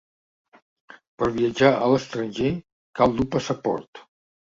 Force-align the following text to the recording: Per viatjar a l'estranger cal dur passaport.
Per 1.21 1.27
viatjar 1.35 1.69
a 1.81 1.89
l'estranger 1.91 2.49
cal 3.01 3.13
dur 3.21 3.27
passaport. 3.37 4.03